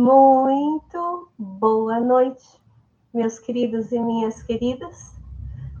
[0.00, 2.46] Muito boa noite,
[3.12, 5.18] meus queridos e minhas queridas.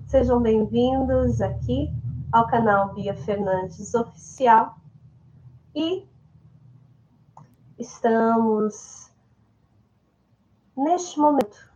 [0.08, 1.88] Sejam bem-vindos aqui
[2.32, 4.76] ao canal Bia Fernandes Oficial.
[5.72, 6.04] E
[7.78, 9.08] estamos
[10.76, 11.72] neste momento,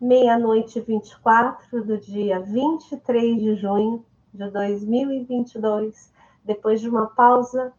[0.00, 6.12] meia-noite 24 do dia 23 de junho de 2022,
[6.44, 7.72] depois de uma pausa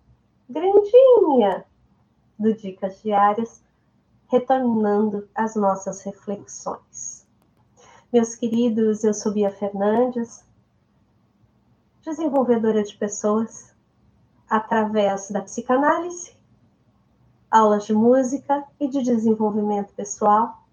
[0.49, 1.65] grandinha
[2.39, 3.61] do Dicas Diárias,
[4.31, 7.27] retornando às nossas reflexões.
[8.13, 10.45] Meus queridos, eu sou Bia Fernandes,
[12.01, 13.75] desenvolvedora de pessoas,
[14.49, 16.33] através da psicanálise,
[17.49, 20.63] aulas de música e de desenvolvimento pessoal.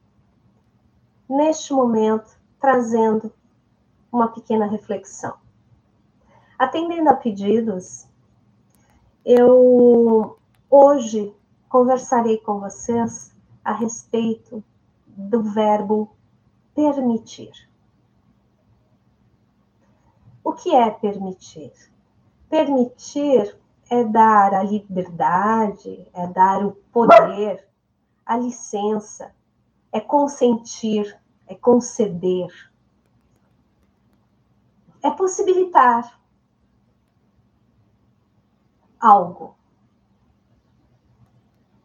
[1.28, 3.32] Neste momento, trazendo
[4.10, 5.34] uma pequena reflexão.
[6.56, 8.06] Atendendo a pedidos,
[9.24, 10.38] eu
[10.70, 11.34] hoje
[11.68, 13.36] conversarei com vocês
[13.68, 14.64] a respeito
[15.06, 16.16] do verbo
[16.74, 17.52] permitir.
[20.42, 21.74] O que é permitir?
[22.48, 23.60] Permitir
[23.90, 27.68] é dar a liberdade, é dar o poder,
[28.24, 29.34] a licença,
[29.92, 32.72] é consentir, é conceder,
[35.02, 36.18] é possibilitar
[38.98, 39.54] algo,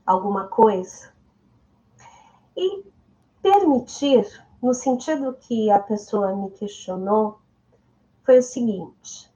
[0.05, 1.12] alguma coisa.
[2.55, 2.83] E
[3.41, 4.25] permitir,
[4.61, 7.39] no sentido que a pessoa me questionou,
[8.23, 9.31] foi o seguinte: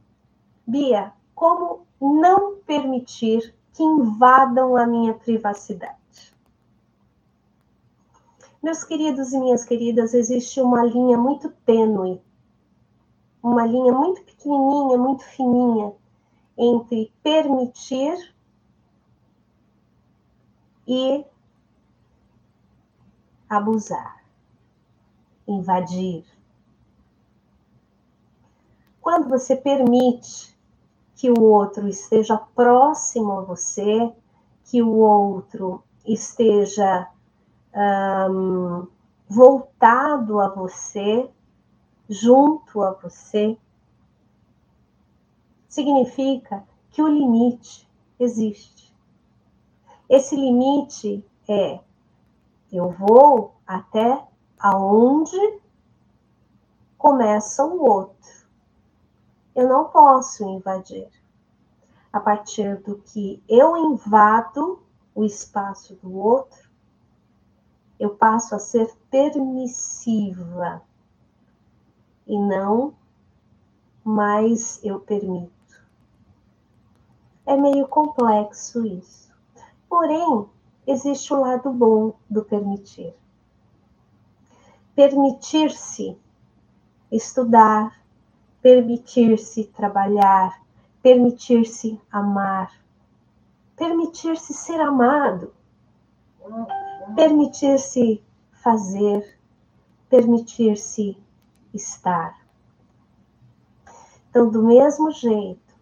[0.65, 5.97] Bia, como não permitir que invadam a minha privacidade?
[8.61, 12.21] Meus queridos e minhas queridas, existe uma linha muito tênue,
[13.41, 15.93] uma linha muito pequenininha, muito fininha,
[16.57, 18.35] entre permitir
[20.87, 21.23] e
[23.49, 24.23] abusar,
[25.47, 26.25] invadir.
[29.01, 30.57] Quando você permite
[31.15, 34.13] que o outro esteja próximo a você,
[34.65, 37.09] que o outro esteja
[38.29, 38.87] um,
[39.27, 41.29] voltado a você,
[42.09, 43.57] junto a você,
[45.67, 47.87] significa que o limite
[48.19, 48.93] existe.
[50.09, 51.79] Esse limite é
[52.71, 54.25] eu vou até
[54.59, 55.37] aonde
[56.97, 58.47] começa o outro.
[59.55, 61.09] Eu não posso invadir.
[62.11, 64.81] A partir do que eu invado
[65.13, 66.69] o espaço do outro,
[67.99, 70.81] eu passo a ser permissiva
[72.25, 72.93] e não
[74.03, 75.51] mais eu permito.
[77.45, 79.31] É meio complexo isso.
[79.89, 80.47] Porém,
[80.87, 83.13] existe o lado bom do permitir.
[84.95, 86.17] Permitir-se
[87.11, 88.01] estudar,
[88.61, 90.61] permitir-se trabalhar,
[91.03, 92.71] permitir-se amar,
[93.75, 95.53] permitir-se ser amado,
[97.15, 99.37] permitir-se fazer,
[100.09, 101.17] permitir-se
[101.73, 102.35] estar.
[104.29, 105.75] Então, do mesmo jeito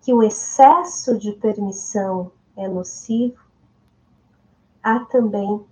[0.00, 3.51] que o excesso de permissão é nocivo,
[4.82, 5.64] há também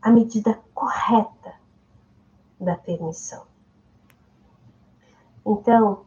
[0.00, 1.54] a medida correta
[2.60, 3.44] da permissão.
[5.44, 6.04] Então,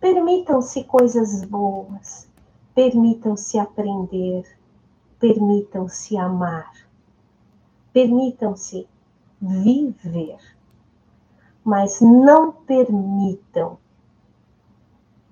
[0.00, 2.28] permitam-se coisas boas,
[2.74, 4.44] permitam-se aprender,
[5.18, 6.72] permitam-se amar,
[7.92, 8.88] permitam-se
[9.40, 10.38] viver,
[11.64, 13.78] mas não permitam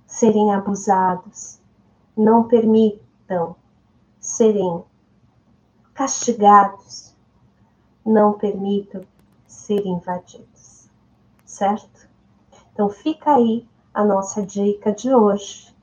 [0.06, 1.60] serem abusados,
[2.16, 3.56] não permitam
[4.18, 4.84] serem
[6.00, 7.14] castigados,
[8.06, 9.02] não permitam
[9.46, 10.88] ser invadidos,
[11.44, 12.08] certo?
[12.72, 15.76] Então fica aí a nossa dica de hoje,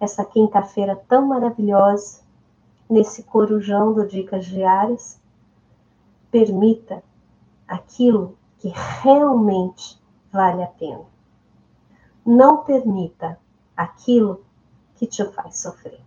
[0.00, 2.20] essa quinta-feira tão maravilhosa,
[2.88, 5.20] nesse corujão do Dicas Diárias.
[6.32, 7.00] Permita
[7.68, 10.02] aquilo que realmente
[10.32, 11.04] vale a pena.
[12.26, 13.38] Não permita
[13.76, 14.44] aquilo
[14.96, 16.00] que te faz sofrer.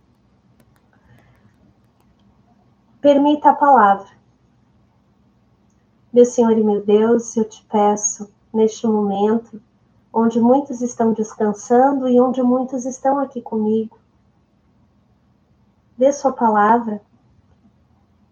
[3.04, 4.08] Permita a palavra.
[6.10, 9.60] Meu Senhor e meu Deus, eu te peço, neste momento,
[10.10, 13.98] onde muitos estão descansando e onde muitos estão aqui comigo,
[15.98, 17.02] dê Sua palavra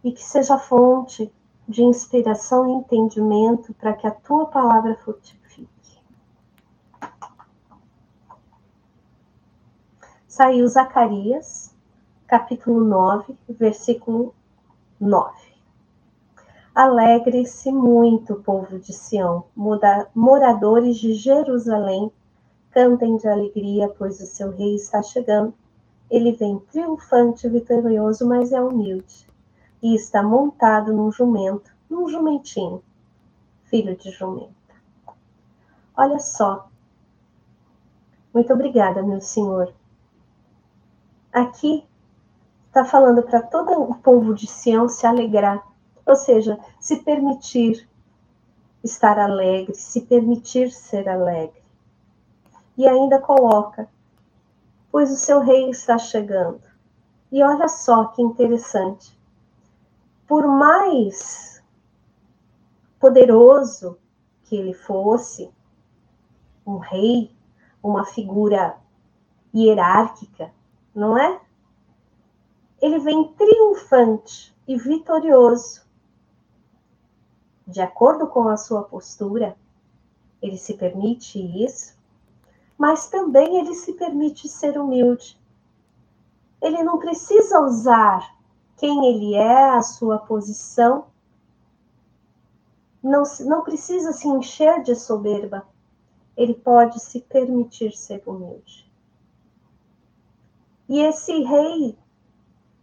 [0.03, 1.31] e que seja fonte
[1.69, 6.01] de inspiração e entendimento para que a tua palavra frutifique.
[10.27, 11.77] Saiu Zacarias,
[12.27, 14.35] capítulo 9, versículo
[15.03, 15.35] 9.
[16.73, 19.45] Alegre-se muito, povo de Sião,
[20.15, 22.09] moradores de Jerusalém,
[22.71, 25.53] cantem de alegria, pois o seu rei está chegando.
[26.09, 29.29] Ele vem triunfante e vitorioso, mas é humilde,
[29.83, 32.81] e está montado num jumento, num jumentinho,
[33.65, 34.55] filho de jumenta.
[35.97, 36.69] Olha só.
[38.33, 39.75] Muito obrigada, meu senhor.
[41.33, 41.85] Aqui
[42.73, 45.63] está falando para todo o povo de Sião se alegrar
[46.07, 47.89] ou seja, se permitir
[48.83, 51.63] estar alegre, se permitir ser alegre.
[52.77, 53.89] E ainda coloca,
[54.91, 56.63] pois o seu rei está chegando.
[57.31, 59.19] E olha só que interessante.
[60.27, 61.63] Por mais
[62.99, 63.99] poderoso
[64.45, 65.51] que ele fosse,
[66.67, 67.35] um rei,
[67.83, 68.77] uma figura
[69.55, 70.51] hierárquica,
[70.95, 71.41] não é?
[72.83, 75.83] Ele vem triunfante e vitorioso
[77.67, 79.57] de acordo com a sua postura,
[80.43, 81.97] ele se permite isso,
[82.77, 85.41] mas também ele se permite ser humilde.
[86.61, 88.37] Ele não precisa usar
[88.77, 91.07] quem ele é, a sua posição,
[93.03, 95.67] não, não precisa se encher de soberba.
[96.37, 98.91] Ele pode se permitir ser humilde.
[100.89, 101.99] E esse rei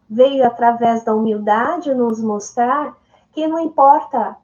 [0.10, 2.98] veio através da humildade nos mostrar
[3.32, 4.36] que não importa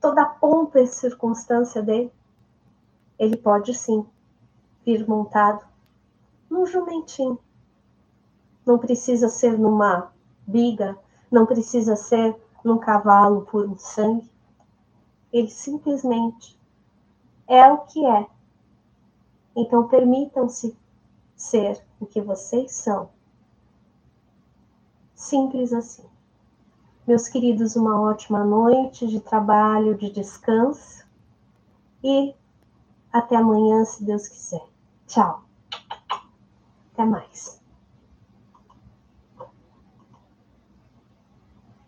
[0.00, 2.12] toda a pompa e circunstância dele,
[3.18, 4.04] ele pode sim
[4.84, 5.64] vir montado
[6.48, 7.38] num jumentinho.
[8.66, 10.12] Não precisa ser numa
[10.46, 10.98] biga,
[11.30, 14.30] não precisa ser num cavalo por sangue.
[15.32, 16.58] Ele simplesmente
[17.46, 18.26] é o que é.
[19.56, 20.76] Então permitam-se
[21.36, 23.10] ser o que vocês são.
[25.20, 26.08] Simples assim.
[27.06, 31.04] Meus queridos, uma ótima noite de trabalho, de descanso
[32.02, 32.34] e
[33.12, 34.66] até amanhã, se Deus quiser.
[35.06, 35.44] Tchau.
[36.94, 37.59] Até mais.